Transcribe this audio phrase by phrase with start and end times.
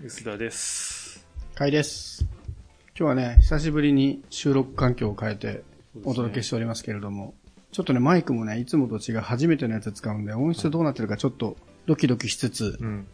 [0.00, 1.26] 薄田です。
[1.56, 2.24] かいです。
[2.96, 5.64] 今日はね、久しぶりに収録環境を変えて
[6.04, 7.34] お届けしておりますけれども、
[7.72, 11.56] ちょっとね、マイクもね、いつもと違う初めてのやつ使うんで、音質どうなってるかちょっと
[11.86, 13.08] ドキドキしつつ、うん。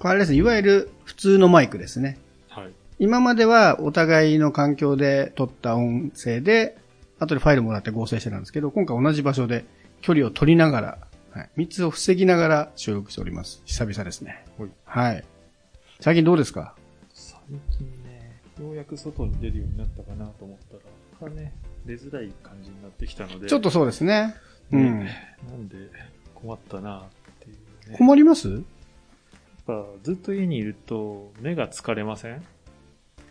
[0.00, 2.18] これあれですね、いわゆる普通のマイクですね。
[2.48, 2.70] はい。
[2.98, 6.76] 今まではお互いの環境で撮った音声で、
[7.20, 9.64] 後でファイルもらって合成してたんですけど、今回同じ場所で
[10.00, 10.98] 距離を取りながら、
[11.30, 13.62] はい、密を防ぎながら収録しております。
[13.64, 14.44] 久々ですね。
[14.58, 15.24] はいはい。
[16.00, 16.74] 最近どうですか？
[17.12, 17.38] 最
[17.76, 21.52] 近ね、ようやく外に出るようになったかなと思ったら、なんかね、
[21.84, 24.34] 出づらい感じになってきたので、ちょっとそうですね。
[24.72, 25.04] うん。
[25.04, 25.04] な
[25.54, 25.76] んで
[26.34, 27.02] 困ったなっ
[27.40, 27.52] てい
[27.86, 27.98] うね。
[27.98, 28.48] 困ります？
[28.48, 28.62] やっ
[29.66, 32.38] ぱずっと家にいると目が疲れません？
[32.38, 32.42] も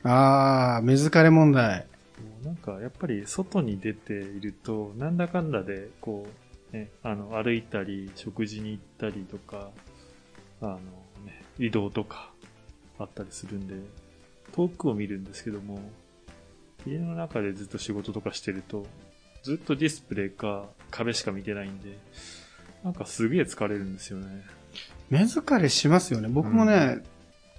[0.04, 1.88] あー、目疲れ問題。
[2.44, 6.28] うなんかやっぱり外に出ていると、なんだかんだで、こ
[6.72, 9.72] う、ね、あの、歩いたり、食事に行ったりとか、
[10.62, 10.78] あの
[11.26, 12.32] ね、移動とか
[13.00, 13.76] あったりするんで、
[14.54, 15.80] 遠くを見るんですけども、
[16.86, 18.86] 家の中でずっと仕事とかしてると、
[19.44, 21.98] ずっとディスプレイか壁しか見てないんで、
[22.84, 24.44] なんかすげえ疲れるんですよね。
[25.10, 26.28] 目疲れしますよね。
[26.28, 27.00] 僕もね、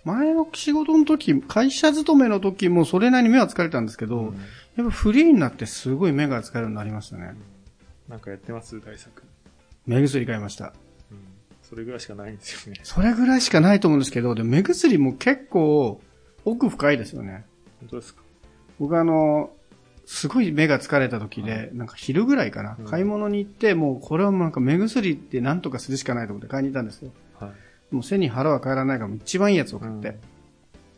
[0.05, 4.41] 前の仕事の時、会社勤めの時もそれなりに目は疲れたんですけど、うん
[4.77, 7.35] やっぱフリーになってすごい目が疲れるようになりましたね。
[8.09, 8.81] なんかやってます？
[8.81, 9.25] 対策。
[9.85, 10.73] 目薬買いました。
[11.71, 11.77] うん。
[11.77, 12.81] それぐらいしかないんですよね。
[12.83, 16.01] それぐらいしかないと思うんですけど、で目薬も結構
[16.45, 17.45] 奥深いですよね。
[17.81, 18.23] 本当ですか？
[18.79, 19.51] 僕あの、
[20.07, 27.13] すごい目が疲れた時で、はいなんか昼ぐらいかな、うん買い物に行って、もうこれはもうなんか目薬って何とかするしかないと思って買いに行ったんですよ。
[27.39, 27.95] はい。
[27.95, 30.17] もう背に腹は帰らないから一番いいやつを買って、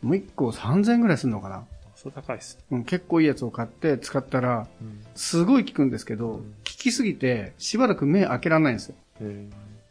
[0.01, 1.65] もう一個3000円ぐらいするのかな。
[1.95, 2.57] そう高いっす。
[2.71, 5.01] うん、結構いいやつを買って使ったら、うん。
[5.15, 8.95] すごい効くんですけど、効うんきすぎてしばらく目開けられないんですよ。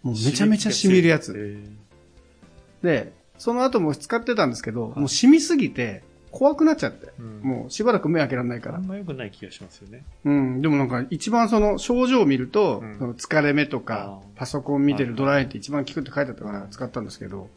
[0.05, 1.34] えもうめちゃめちゃ染みるやつ。
[1.36, 1.83] え
[2.86, 8.86] で、その後も使ってたんですけど、はいもう染みすぎて怖くなっちゃって、うんもうしばらく目開けられないからあん。
[8.86, 10.05] ま良くない気がしますよね。
[10.24, 17.48] うん、でもなんか一番その症状を見ると、うんその疲れ目とかパソコン見てるドライって一番効くって書いてあったから使ったんですけど、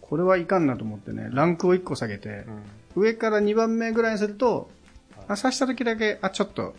[0.00, 2.46] これはいかんなと思ってね、ランクを1個下げて、
[2.96, 3.02] うん。
[3.02, 4.70] 上から2番目ぐらいにすると、
[5.16, 6.74] はいあ刺した時だけ、あ、ちょっと、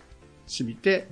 [0.47, 1.07] しびて、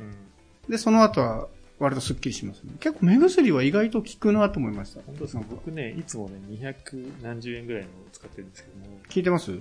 [0.65, 0.71] うん。
[0.71, 1.47] で、その後は
[1.79, 2.73] 割とスッキリしますね。
[2.79, 5.01] 結構目薬は意外と効くなと思いました。
[5.05, 5.43] 本当ですか？
[5.49, 9.51] 僕ね、いつもね、200何十円ぐらいのを使ってるんですけども、効いてます？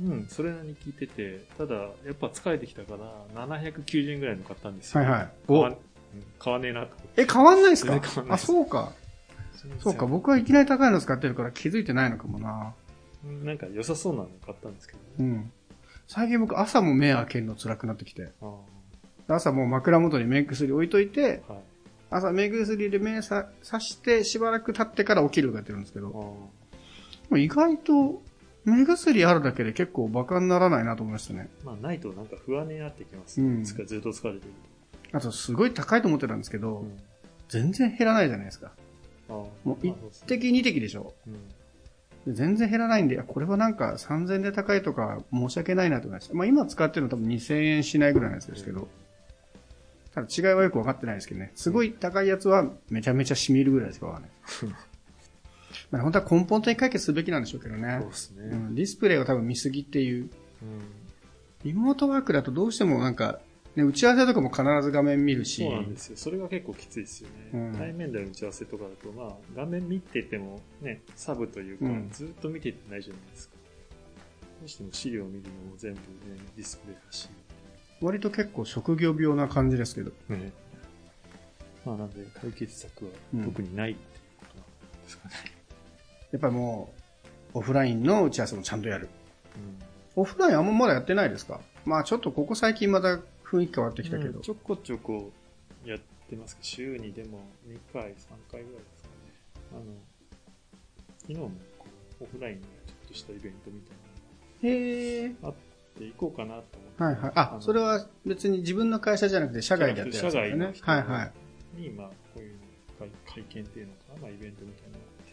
[0.00, 2.94] うん、それなりに聞いてて、ただ、やっぱ疲れてきたか
[3.34, 5.00] ら、790円ぐらいの買ったんですよ。
[5.02, 5.28] はいはい。
[5.48, 5.76] おうん
[6.38, 6.90] 買わねえなと。
[7.16, 8.00] え、変わんないですか？
[8.28, 8.92] あ、そうか。
[9.80, 12.72] そうか、僕はいきなり高いの使ってるから気づいてないのかもな。
[13.24, 15.04] うんなんか良さそうなの買ったんですけどね。
[15.18, 15.52] うん。
[16.06, 18.32] 最近僕朝も目開けるの辛くなってきて。
[18.42, 18.50] あ
[19.28, 21.62] 朝もう枕元に目薬置いといて、あはい。
[22.10, 26.36] 朝目薬で目さ刺してしばらく経ってから起きるとかやってるんですけど、
[27.34, 28.22] 意外と
[28.64, 31.48] 目薬あるだけで結構バカにならないなと思いましたね。
[31.62, 33.40] あまあ、ないとなんか不安になってきます。
[33.40, 34.52] うんずっと疲れてる
[35.12, 36.78] あとすごい高いと思ってたんですけど、と。
[36.80, 36.96] うん。
[37.48, 38.72] 全然減らないじゃないですか。
[39.28, 41.14] もう一まあそうですね滴二滴でしょ。
[41.26, 41.32] うん。
[42.26, 46.34] で全然減らないんで、これはなんか3000円で高いとか申し訳ないなと思いました。
[46.34, 48.88] まあ今使ってるの多分2000円しないぐらいのやつですけど、
[50.14, 51.50] ただ違いはよく分かってないですけどね。
[51.54, 54.30] すごい高いやつはめちゃめちゃ染みるぐらいしか分かんない。
[55.90, 58.10] まあ本当は根本的に解決すべきなんでしょうけどねそう。
[58.10, 58.42] ですね。
[58.44, 60.22] うん、ディスプレイが多分見すぎっていう。
[60.22, 60.30] うん。
[61.64, 63.40] リモートワークだとどうしてもなんか、
[63.74, 66.16] ね、打ち合わせとかも必ず画面見るし、そうなんですよ。
[66.16, 67.50] それが結構きついですよね。
[67.54, 73.54] うん対面での打ち合わせとかだと、まあ、画面見ててもね、サブというか、うんずっと見ててないじゃないですか。
[74.60, 76.04] どうしても資料を見るのも全部ね、
[76.56, 77.28] ディスプレイだし。
[78.04, 80.12] 割と結構職業病な感じですけど。
[80.28, 80.52] ね。
[81.84, 84.00] まあ、なんで、解決策はうん特にないって
[84.40, 85.34] ことなんですかね。
[86.32, 86.92] やっぱりも
[87.54, 89.08] う、オフラインの打ち合わせもちゃんとやる。
[89.56, 90.22] うん。
[90.22, 91.60] オフラインあんままだやってないですか？
[91.84, 94.30] まあちょっとここ最近また雰囲気変わってきたけど。
[94.30, 95.30] うんちょこちょこ
[95.84, 95.98] やっ
[96.28, 98.14] てますけど、週にでも2回、3
[98.50, 99.14] 回ぐらいですかね。
[99.72, 99.82] あの、
[101.20, 101.50] 昨日も
[102.20, 103.96] オフラインのちょっとしたイベントみたい。
[105.32, 105.54] なのあっ
[105.98, 106.64] て行こうかなと思っ
[106.96, 107.02] て。
[107.02, 107.32] はいはい。
[107.34, 110.48] あ、それは別に自分の会社じゃなくて社外でやってるやつですよね。
[110.50, 111.80] 社外の人はいはい。
[111.80, 112.54] に、まあ、こういう
[112.98, 115.32] 会会見っていうのかな、まあ、イベントみたいなのがあって、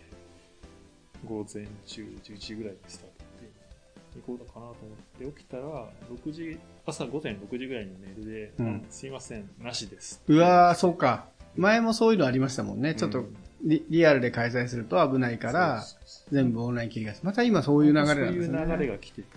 [1.28, 4.75] 午前中11時ぐらいにスタートで、行こうかなと
[5.22, 5.90] 思って起きたら、
[6.25, 10.22] 6時、朝午前6時ぐらいにメールで、うんあすいません、なしです。
[10.28, 11.28] うわー、そうか。
[11.56, 12.96] 前もそういうのありましたもんね。
[12.96, 15.84] ちょっとうんリリアルで開催すると危ないから、
[16.31, 18.34] 全部オンライン切り替えまた今そういう流れなんですね。
[18.34, 19.28] そういう流れが来てて、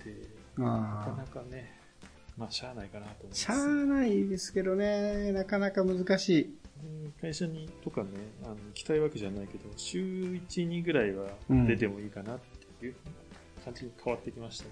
[0.63, 1.79] なかあなかね、
[2.37, 3.43] まあ、しゃあないかなと思います。
[3.43, 6.43] ーしゃあないですけどね、なかなか難しい。
[6.45, 8.09] うん会社にとかね、
[8.45, 11.29] あの行きたいわけじゃないけど、週1、2ぐらいは
[11.67, 12.39] 出てもいいかなっ
[12.79, 12.95] ていう
[13.65, 14.71] 感じに変わってきましたね。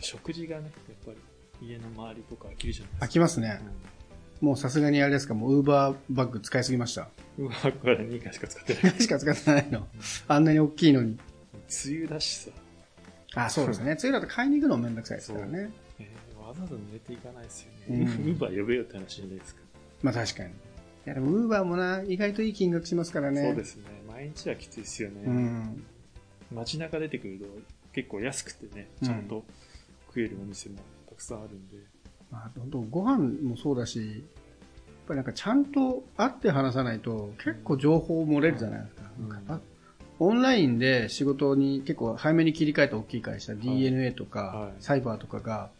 [0.00, 1.12] 食事がね、やっぱ
[1.60, 3.06] り家の周りとか飽きるじゃないですか。
[3.06, 3.60] 飽きますね。
[4.40, 7.08] もうさすがにあれですか、もうウーバーバッグ使いすぎました？
[7.38, 7.46] うん。
[7.46, 9.00] うわ、これ2回しか使ってない。
[9.00, 9.86] しか使ってないの。
[10.26, 11.10] あんなに大きいのに。
[11.86, 12.50] 梅雨だしさ、
[13.34, 13.96] あ、そうですね。
[13.98, 15.70] 次だと買いに行くのもめんどくさいですからね。
[15.98, 18.04] えーわざわざ寝ていかないですようんね。
[18.04, 19.62] ウーバー呼べよって話じゃないですか。
[20.02, 20.50] まあ確かに。
[20.50, 20.52] い
[21.06, 23.42] やでもウーバーもな、意外といい金額しますからね。
[23.42, 23.84] そうですね。
[24.06, 25.22] 毎日はきついですよね。
[25.24, 25.84] うん。
[26.52, 27.46] 街中出てくると
[27.94, 29.44] 結構安くてね、ちゃんと
[30.08, 30.76] 食えるお店も
[31.08, 31.76] たくさんあるんで。
[32.30, 34.08] まあ、どんどんご飯もそうだし、やっ
[35.06, 39.10] ぱりなんかちゃんと会って話さないと結構情報漏れるじゃないですか。
[39.18, 39.60] うんなんか
[40.24, 45.70] オンラインで仕事に結構早めに切り替えた大きい会社、 DeNA とか、はいサイバーとかが、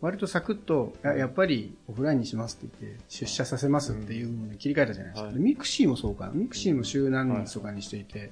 [0.00, 5.26] 割とサクッと、やっぱりオフラインにしますって言って、出社させますっていうのに切り替えたじゃないですか。
[5.26, 6.32] はいでミクシーもそうかな。
[6.32, 8.30] ミクシーも週何日とかにしていて、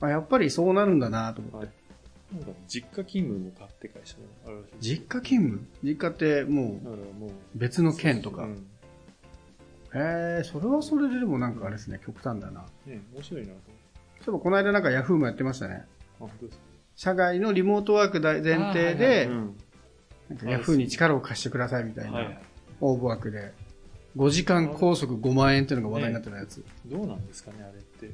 [0.00, 1.56] あやっぱりそうなるんだなと思って。
[1.58, 1.68] はい。
[2.36, 5.66] なんか実家勤務も買って会社もあるらしい実家勤務？
[5.82, 6.80] 実家っても
[7.24, 7.30] う。
[7.54, 8.44] 別の県とか。
[8.44, 8.66] うん
[9.96, 12.66] へえ、それはそれででもなんかあれですね、極端だな。
[12.84, 13.83] ね、面白いなとそう
[14.26, 15.84] いえばこの間なんかヤフーもやってましたね。
[16.96, 19.28] 社外のリモートワーク大前提で
[20.44, 22.38] ヤフーに力を貸してくださいみたいはいな
[22.80, 23.52] 応募枠で、
[24.16, 26.58] 5時間拘束5万円っていうのが話題になってたやつ。
[26.58, 28.10] いどうなんですかね、あれって。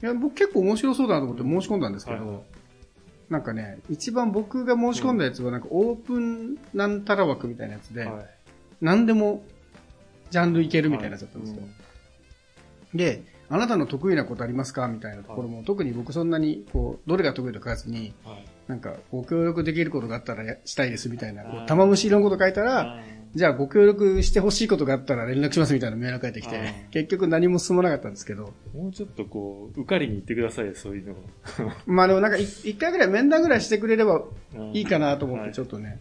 [0.00, 2.44] や、僕結構面白そうだなと思って申し込んだんですけはいはいど、
[3.28, 8.26] なんかね、一番僕が申し込んだやつはなんかオープンなんたら枠みたいなやつで、はい
[8.78, 9.42] 何でも
[10.28, 11.62] ジャンルいけるみたいなやつだったんですよ。
[12.94, 14.88] で、あなたの得意なことありますか？
[14.88, 18.44] みたいなところも、特に僕そんなに、こう、どれが得意とか書かずに、はい。
[18.66, 23.00] なんか、ご協力できることがあったらやしたいですみたいな、こう玉虫色のこと書いたら、あ
[23.36, 31.12] じゃあご協力してほしいことがあったら連絡しますみたいなメールが返ってきて結局何も進まなかったんですけど、ーもうちょっとこう、受かりに行ってくださいよ、そういうの。
[31.12, 31.16] を
[31.86, 34.24] まあでもなんかい一回ぐらい面談ぐらいしてくれれば
[34.56, 35.98] うんいいかなと思ってちょっとね、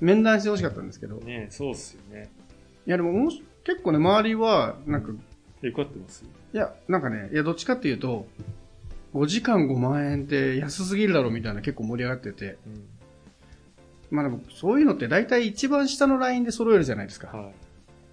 [0.00, 2.30] 面談してほしかったんですけど、いねそうっすよね。
[2.86, 3.30] やでも
[3.64, 5.12] 結構ね、周りは、なんか、
[5.62, 8.26] え、ってますいや、なんかね、いやどっちかっていうと、
[9.14, 12.88] 5時間5万円って安すぎるだろうみたいな結構盛り上がってて、うん。
[14.10, 17.28] まあでもそういうのって大体一番下のラインで揃えるじゃないですか。
[17.36, 17.50] は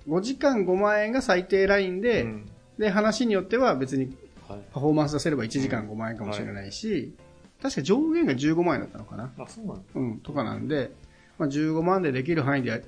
[0.08, 2.02] 5時間5万円が最低ラインい。
[2.02, 4.16] で、うんで、話によっては別に
[4.48, 4.60] はい。
[4.74, 7.16] パフォーマンス出せれば1時間5万円かもしれないし、
[7.62, 9.82] 確か上限が15万円だったのかなあ、そうなんだ。
[9.96, 10.92] うん、とかなんで、
[11.40, 12.84] まあ、15万でできる範囲ではい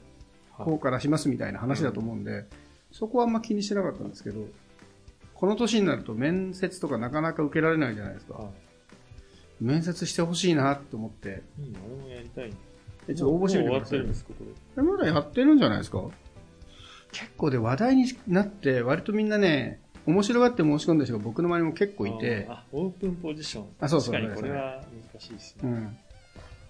[0.58, 2.46] こうからしますみたいな話だと思うんで、
[2.98, 4.48] そこはあんま気にしてなかったんですけど、
[5.36, 8.34] この年になると面接とかなかなか受けられないじゃないですか。
[8.34, 8.50] は
[9.62, 11.66] 面接してほしいなと思って、い。
[11.66, 12.56] いいな、俺もやりたいな。
[13.08, 14.08] えちょっと応募してみてください終わってるん。
[14.08, 14.84] ですか、これ。
[14.84, 16.04] えまだやってるんじゃないですか
[17.12, 23.66] 結構で話題になって、割とみんなね、面白がって申し込んだ人が僕の周りも結構いて、あオープンポジション。
[23.80, 24.84] あそうそう確かにこれは
[25.14, 25.70] 難しいですね。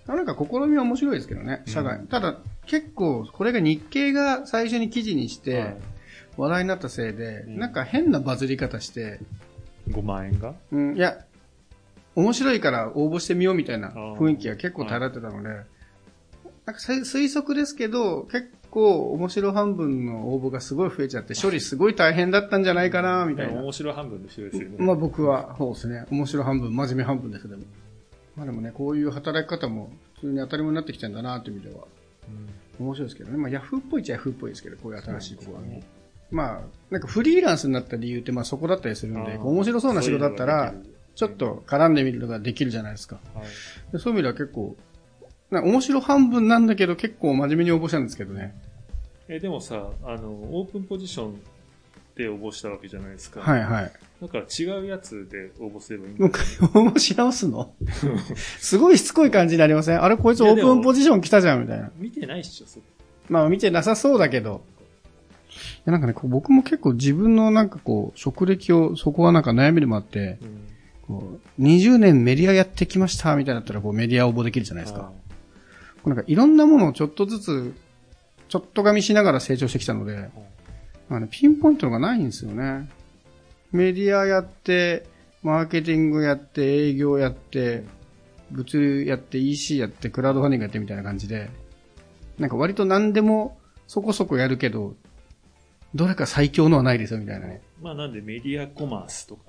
[0.08, 0.14] うん。
[0.14, 2.00] なんか試みは面白いですけどね、社外。
[2.00, 5.78] うんただ、結構、これが日経が最初に記事にして、はい
[6.38, 9.20] 話題になったせいで、うんなんか変なバズり方して、
[9.90, 10.54] 5万円が？
[10.72, 11.18] うん、いや、
[12.16, 23.62] 面白いから応募してみようみたいな雰囲気が結構漂ってたので、なんかせ推測ですけど、結構面白半分の応募がすごい増えちゃって、処理すごい大変だったんじゃないかな、みたいな。
[23.62, 24.76] 面白半分の人ですよね。
[24.78, 26.06] まあ僕は、そうですね。
[26.12, 27.64] 面白半分、真面目半分ですけども。
[28.36, 31.86] まあでもね、こういう働き方も普通に当たり前になってきてんだなという意味では、
[32.28, 33.38] うん面白いですけどね。
[33.38, 35.97] まあヤフーっぽいっちゃヤフーっぽいですけど、こういう新しいことはねそうですね。
[36.32, 40.74] まあ、なんかフリーランスになった理由ってまあそこだったりするんで、面白そうな仕事だったら、
[41.16, 43.20] ちょっと絡んでみるのができるじゃないですか。
[43.34, 43.46] はい。
[43.94, 44.76] でそういう意味では結構、
[45.52, 48.54] な面白半分なんだけど結構真面目に応募したんですけどね。
[49.30, 51.42] え、でもさ、あの、オープンポジション
[52.16, 53.42] で応募したわけじゃないですか。
[53.42, 53.92] はいはい。
[54.22, 57.74] だから違うやつで応募すればいいんだもう一回応募し直すの？
[58.58, 60.02] すごいしつこい感じになりません？
[60.04, 61.92] あれこいつオープンポジション来たじゃんみたいな。
[61.98, 62.86] 見てないっしょ、そこ。
[63.30, 64.62] まあ見てなさそうだけど。
[65.48, 70.68] いやなんかね、こう僕も結構自分のなんかこう、職歴を、そこはなんか悩みでもあって、うん。
[71.08, 75.04] こう20年メディアやってきましたみたいだったらこうメディア応募できるじゃないですか。
[75.04, 75.14] はこ
[76.06, 77.74] うなんかいろんなものをちょっとずつ、
[78.50, 80.30] ちょっと噛みしながら成長してきたので、
[81.10, 82.90] まあね、ピンポイントのがないんですよね。
[83.72, 85.06] メディアやって、
[85.44, 87.84] マーケティングやって、営業やって、
[88.52, 91.50] 物流やって、EC やって、クラウドファンディングやってみたいな感じで、
[92.38, 94.96] なんか割と何でもそこそこやるけど、
[95.96, 97.62] どれか最強のはないですよみたいなね。
[97.82, 99.42] まあなんでメディアコマースとか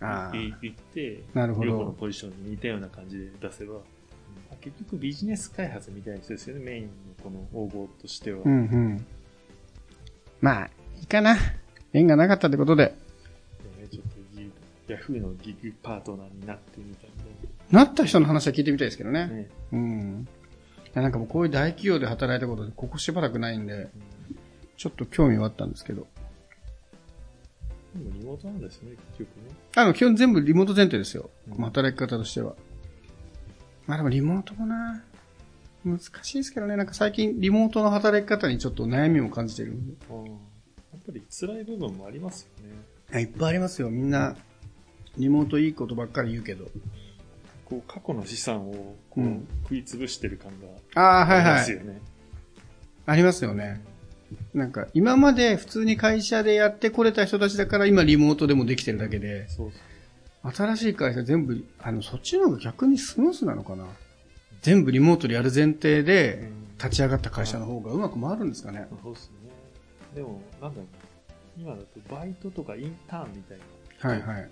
[0.00, 3.80] あーい言って、なるほど両方のポジションに似たような感じで出せば、うん
[4.60, 6.88] 結局ビジネス開発みたいな人ですよね、メインの
[7.22, 8.40] この応募としては。
[8.44, 9.06] うんうん。
[10.40, 11.36] まあ、いいかな。
[11.92, 12.94] 縁がなかったってことで、
[13.78, 14.50] でね、ちょっとギ
[14.88, 17.10] ヤフーのギグパートナーになってみたい
[17.70, 19.26] なった人の話は聞いてみたいですけどね。
[19.26, 19.26] な。
[19.28, 19.48] ね。
[19.72, 20.28] うん。
[20.84, 23.88] いやなんかもうこういう大企業で働いたことで、ここしばらくないんで、
[24.76, 26.06] ちょっと興味はあったんですけど。
[27.94, 29.54] でもリモートなんですね、結局ね。
[29.74, 31.30] あの、基本全部リモート前提ですよ。
[31.48, 32.54] うん働き方としては。
[33.86, 35.02] まあでもリモートもな、
[35.84, 36.76] 難しいですけどね。
[36.76, 39.94] なんか最近リモートの働き方にちょっと悩みも感じてるんで。
[40.10, 40.32] うんや
[40.98, 42.66] っぱり辛い部分もありますよ
[43.14, 43.20] ね。
[43.20, 43.90] いっぱいありますよ。
[43.90, 44.34] みんな、
[45.16, 46.66] リモートいいことばっかり言うけど。
[47.64, 50.50] こう、過去の資産を、こう、うん食い潰してる感
[50.96, 51.52] ああ、がありはいはい。
[51.60, 52.00] ますよね。
[53.06, 53.80] ありますよね。
[54.54, 59.46] なんか、今まで普通に会社でやってこれた人たちだから今リモートでもできてるだけで。
[60.54, 63.86] 新しい会社全部、あの、そっちの方が逆にスムースなのかな
[64.62, 68.88] 全部リモートでやる前提で立ち上がった会社の方がうまく回るんですかね。
[69.02, 69.50] そうですね。
[70.14, 71.06] でも、なんだろうな。
[71.58, 73.58] 今だとバイトとかインターンみたい
[74.02, 74.10] な。
[74.10, 74.50] はいはい。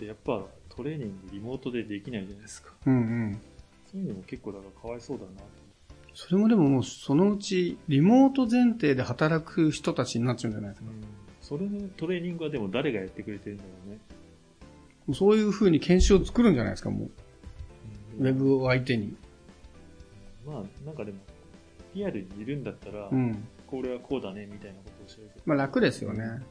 [0.00, 2.72] で、やっぱトレーニングリモートでできないじゃないですか。
[2.86, 3.40] うんうん。
[3.90, 5.61] そういうのも結構だからかわいそうだなと。
[6.14, 10.90] それもでももうそのうちリモート前提で働く人たちになっちゃうんじゃないですか。
[11.40, 13.98] それのトレーニングはでも誰がやってくれてるんだろうね。
[15.14, 17.10] そういう風に研修を作るんじゃないですか、もう。
[18.20, 19.16] ウェブを相手に。
[20.46, 21.18] まあ、なんかでも、
[21.94, 23.44] リアルにいるんだったら、うん。
[23.66, 26.42] これはこうだねみたいなことを教えるけど、まあ楽ですよね。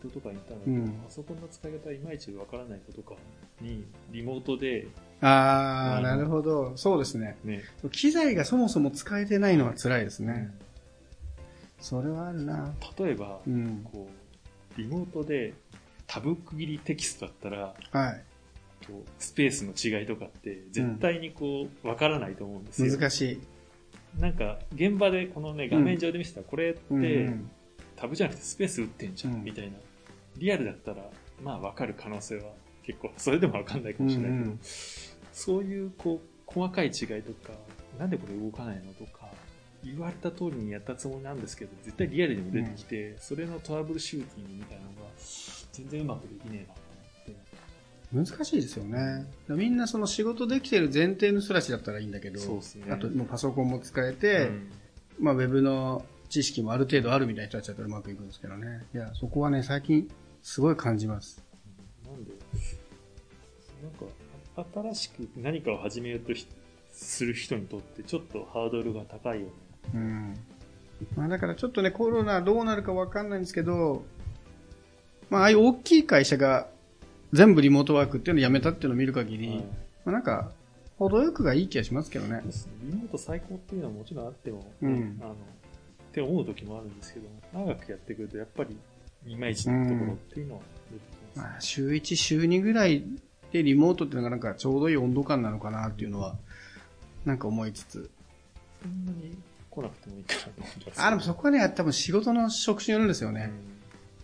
[0.00, 3.14] トとかインターンだと、うんパソコンの使い方いまいちわからない子とか
[3.60, 4.88] に、リモートで、
[5.20, 6.76] あー、うんなるほど。
[6.76, 7.36] そうですね。
[7.44, 7.62] ね、
[7.92, 10.50] 機材がそもそも使えてないのは辛いですね。
[10.60, 10.68] うん
[11.80, 12.74] それはあるな。
[12.98, 13.86] 例えば、うん。
[13.92, 14.08] こ
[14.76, 15.54] う、リモートで
[16.06, 18.24] タブ区切りテキストだったら、はい。
[18.86, 22.96] こうスペースの違いとかって絶対にこう、わからないと思うんですよ。
[22.96, 23.40] 難しい。
[24.20, 27.50] なんか、現場でこのね、画面上で見せたら、これって、うんうん
[27.98, 29.72] タブじゃなくてスペース打ってんじゃん、うんみたいな。
[30.36, 31.02] リアルだったら、
[31.42, 32.42] まあわかる可能性は
[32.84, 34.60] 結構、 それでもわかんないかもしれないけど、うんうん
[35.32, 37.52] そういうこう、細かい違いとか、
[37.96, 39.28] なんでこれ動かないのとか、
[39.84, 45.10] 言われた通りにやったつもりなんですけど、絶対リアルにも出てきて、それのトラブルシューティングみたいなのが、
[45.72, 46.80] 全然うまくできねえなと
[48.12, 48.32] 思って。
[48.32, 49.30] 難しいですよね。
[49.48, 54.72] みんなその仕事できてる前提の人たちだったらいいんだけど、ねあともうパソコンも使えて、うん
[55.20, 58.84] まあウェブの知識もある程度あるみたいな人たちだったらうまくいくんですけどね。
[58.94, 60.08] いや、そこはね、最近
[60.42, 61.42] すごい感じます。
[62.06, 62.32] なんで、
[63.82, 66.46] なんか、新しく何かを始めようとし
[66.92, 69.52] する人にとって、ちょっとハードルが高いよね。
[69.94, 70.34] うん。
[71.16, 74.04] まあだからちょっとね、コロナどうなるかわかんないんですけど、
[75.30, 76.68] まあああいう大きい会社が
[77.32, 79.64] 全部リモートワークっていうのをやめたっていうのを見る限り、はいま
[80.06, 80.50] あなんか、
[80.98, 82.42] 程よくがいい気がしますけどね。
[82.82, 85.36] リモート最高っていうのはもちろんあっても、うんあの、
[86.22, 88.76] って思う時もあるんですけど、長くやってくるとやっぱり、
[89.26, 90.60] いまいちなところっていうのは
[90.90, 91.50] 出てきます。
[91.50, 93.04] まあ週1、週2ぐらい
[93.52, 96.36] でリモートっていうのがなんかちょうどいい温度感なのかなっていうのは、
[97.24, 98.10] なんか思いつつ。
[98.82, 99.36] そんなに
[99.70, 101.02] 来なくてもいいかなと思います。
[101.02, 103.50] あ、でもそこはね、多分仕事の職種によるんですよね。
[103.72, 103.78] うん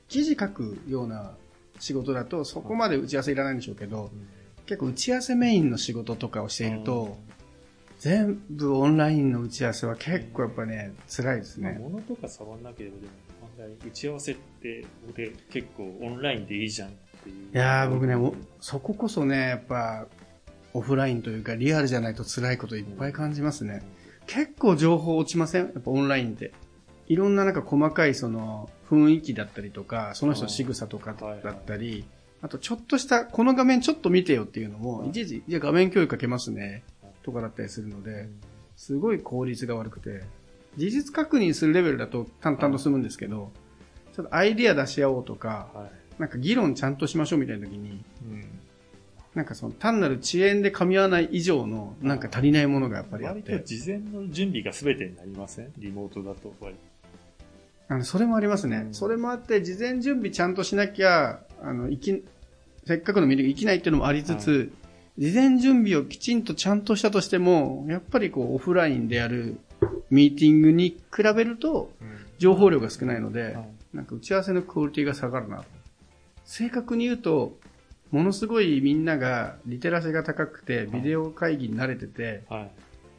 [0.09, 1.33] 記事書くような
[1.81, 4.11] 仕事だとそこまで打ち合わせいらないんでしょうけど、
[4.67, 7.17] 結構打ち合わせメインの仕事とかをしていると、
[8.05, 11.79] 全部オンラインの打ち合わせは結構やっぱね、辛いですまあ、ね。
[11.79, 13.13] 物とか触んなければでも、
[13.65, 16.93] 案外打ち合わせって、俺結構オンラインでいいじゃんっ
[17.23, 17.37] ていう。
[17.51, 20.07] いやー僕ね、おそここそね、やっぱ
[20.75, 23.83] オフラインというかリアルじゃないと辛いこといっぱい感じますね。
[24.27, 25.65] 結構情報落ちません？
[25.65, 26.53] やっぱオンラインって。
[27.07, 32.05] いろんななんか細かいその雰囲気だったりとか、その人の仕草とかだったり、
[32.43, 36.83] あとちょっとした、この画面ちょっと見てよっていうのも、はいいちいち、じゃあ画面共有かけますね、
[37.25, 38.41] とかだったりするので、うん
[38.77, 40.25] すごい効率が悪くて、
[40.77, 43.53] 事実確認するレベルだと淡々と済むんですけど、
[44.13, 45.87] ちょっとアイディア出し合おうとか、は
[46.19, 46.21] い。
[46.21, 48.45] なんか議論ちゃんとしましょうみたいな時に、うん。
[49.37, 55.73] なんかその単なる遅延で噛み合わない以上のなんか足りないものがやっぱりあっ割とて、事前の準備が全てになりません？
[55.79, 56.75] リモートだと割
[57.87, 58.79] あの、それもありますね。
[58.87, 58.93] うん。
[58.93, 62.25] それもあって、事前準備ちゃんとしなきゃ、あの、いき、
[62.87, 64.73] せっかくのミーティング生きないっていうのもありつつ、
[65.17, 69.59] 事前準備をきちんとちゃんとしたとしても、やっぱりこう、オフラインでやる
[70.11, 71.93] ミーティングに比べると、
[72.39, 73.69] 情報量が少ないので、はい。
[73.93, 75.65] なんか打ち合わせのクオリティが下がるな。
[76.45, 77.57] 正確に言うと、
[78.11, 82.71] ものすごいみんながリテラシーが高くて、ビデオ会議に慣れてて、はい。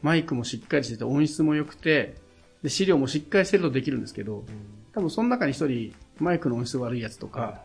[0.02, 2.16] マイクもしっかりしてて、音質も良くて、
[2.62, 4.44] で資料もしっかりしてるとできるんですけど、
[4.92, 7.62] 多分その中に一人、マイクの音質悪いやつとか、は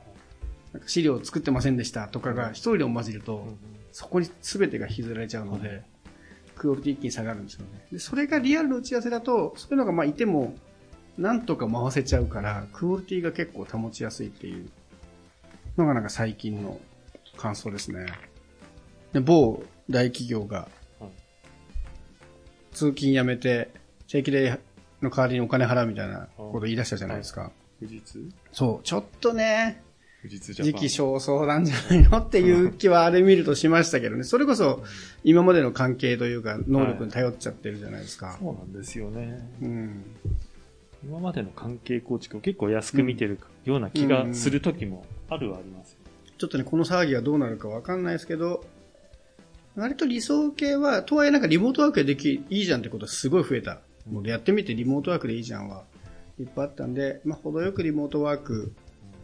[0.71, 3.35] なんか資料作ってませんでしたとかが一人でも混じると、い
[3.75, 5.83] うんそこに全てが引きずられちゃうので、はい
[6.61, 7.87] クオリティ一気に下がるんですよね。
[7.91, 10.53] で、それがリアルの打ち合わせだと、そういうのがまあいても、
[11.17, 14.69] なんとか回せちゃうから、クオリティが結構保ちやすいっていう
[15.75, 16.79] のがなんか最近の
[17.35, 18.05] 感想ですね。
[19.11, 20.69] で、某大企業が
[20.99, 21.09] はい、
[22.73, 23.71] 通勤やめて、
[24.07, 24.59] 定期で
[25.01, 27.51] の代わりにお金払うみたいなこと言い出したじゃないですか。
[28.51, 29.81] そう、ちょっとね、
[30.27, 34.23] 時期尚早なんじゃないのっていう気はあれ見るとしましたけどね。
[34.23, 34.83] それこそ
[35.23, 38.37] 今までの関係というか能力に頼っちゃってるじゃないですか。
[38.39, 39.39] そうなんですよね。
[39.61, 40.03] うん。
[41.03, 45.97] 今までの関係構築を結構安く見てるような気がする時もあるはありますよ。
[46.37, 48.63] ちょっとね、この騒ぎがどうなるかわかんないですけど、
[49.75, 53.79] 割と理想系は、とはいえなんかリモートワークででき、いいじゃんってことはすごい増えた。
[54.11, 55.83] のでやってみてリモートワークでいいじゃんは、
[56.39, 58.73] いっぱいあったんで、まあ、程よくリモートワーク、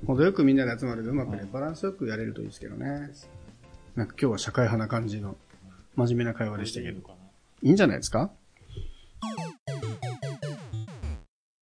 [0.05, 3.09] 程よくみんなで集まるでうまくね、バランスよくやれるといいですけどね。
[3.95, 5.35] なんか今日は社会派な感じの、
[5.95, 6.99] 真面目な会話でしたけど。
[7.63, 8.31] いいんじゃないですか？